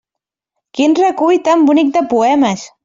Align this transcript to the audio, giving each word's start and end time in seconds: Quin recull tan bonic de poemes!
Quin 0.79 0.97
recull 1.01 1.39
tan 1.51 1.69
bonic 1.71 1.97
de 2.01 2.07
poemes! 2.17 2.71